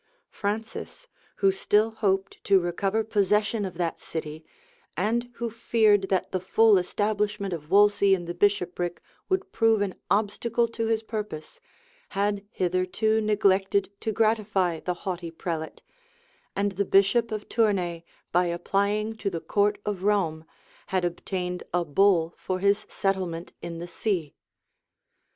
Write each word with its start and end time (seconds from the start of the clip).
Francis, 0.31 1.07
who 1.35 1.51
still 1.51 1.91
hoped 1.91 2.43
to 2.43 2.59
recover 2.59 3.03
possession 3.03 3.63
of 3.65 3.75
that 3.77 3.99
city, 3.99 4.43
and 4.97 5.29
who 5.35 5.51
feared 5.51 6.09
that 6.09 6.31
the 6.31 6.39
full 6.39 6.79
establishment 6.79 7.53
of 7.53 7.69
Wolsey 7.69 8.15
in 8.15 8.25
the 8.25 8.33
bishopric 8.33 8.99
would 9.29 9.51
prove 9.51 9.79
an 9.79 9.93
obstacle 10.09 10.67
to 10.67 10.87
his 10.87 11.03
purpose, 11.03 11.59
had 12.17 12.43
hitherto 12.49 13.21
neglected 13.21 13.91
to 13.99 14.11
gratify 14.11 14.79
the 14.79 14.95
haughty 15.05 15.29
prelate; 15.29 15.83
and 16.55 16.71
the 16.71 16.83
bishop 16.83 17.31
of 17.31 17.47
Tournay, 17.47 18.03
by 18.31 18.45
applying 18.45 19.15
to 19.17 19.29
the 19.29 19.39
court 19.39 19.77
of 19.85 20.01
Rome, 20.01 20.45
had 20.87 21.05
obtained 21.05 21.61
a 21.75 21.85
bull 21.85 22.33
for 22.37 22.57
his 22.57 22.87
settlement 22.89 23.53
in 23.61 23.77
the 23.77 23.87
see. 23.87 24.33